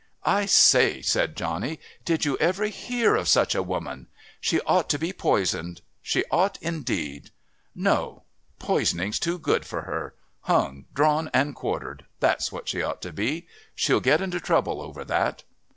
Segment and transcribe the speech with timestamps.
[0.25, 1.79] "I say!" said Johnny.
[2.05, 4.07] "Did you ever hear of such a woman!
[4.39, 5.81] She ought to be poisoned.
[6.01, 7.29] She ought indeed.
[7.75, 8.23] No,
[8.57, 10.15] poisoning's too good for her.
[10.39, 12.07] Hung, drawn and quartered.
[12.19, 13.45] That's what she ought to be.
[13.75, 15.43] She'll get into trouble over that."